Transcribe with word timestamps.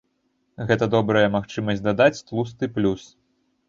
Гэта 0.71 0.87
добрая 0.95 1.23
магчымасць 1.37 1.85
дадаць 1.91 2.11
тлусты 2.27 2.75
плюс. 2.77 3.11